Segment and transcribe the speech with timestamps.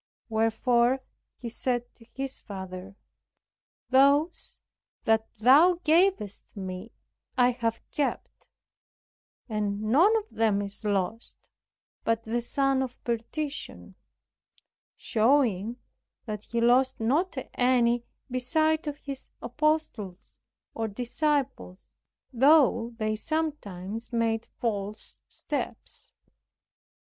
[0.29, 1.03] Wherefore
[1.37, 2.95] He said to His Father,
[3.91, 4.57] "Those
[5.03, 6.91] that thou gavest me
[7.37, 8.47] I have kept,
[9.47, 11.47] and none of them is lost
[12.03, 13.93] but the son of perdition,"
[14.97, 15.75] showing
[16.25, 20.35] that He lost not any beside of His apostles,
[20.73, 21.85] or disciples,
[22.33, 26.11] though they sometimes made false steps.